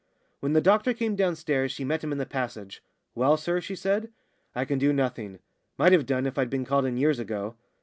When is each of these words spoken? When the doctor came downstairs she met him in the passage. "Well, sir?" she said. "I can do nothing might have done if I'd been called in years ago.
When 0.39 0.53
the 0.53 0.61
doctor 0.61 0.95
came 0.95 1.15
downstairs 1.15 1.71
she 1.71 1.83
met 1.85 2.03
him 2.03 2.11
in 2.11 2.17
the 2.17 2.25
passage. 2.25 2.81
"Well, 3.13 3.37
sir?" 3.37 3.61
she 3.61 3.75
said. 3.75 4.09
"I 4.55 4.65
can 4.65 4.79
do 4.79 4.91
nothing 4.91 5.37
might 5.77 5.91
have 5.91 6.07
done 6.07 6.25
if 6.25 6.39
I'd 6.39 6.49
been 6.49 6.65
called 6.65 6.85
in 6.87 6.97
years 6.97 7.19
ago. 7.19 7.55